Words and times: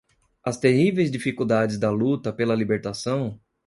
as 0.43 0.57
terríveis 0.57 1.11
dificuldades 1.11 1.77
da 1.77 1.91
luta 1.91 2.33
pela 2.33 2.55
libertação 2.55 3.39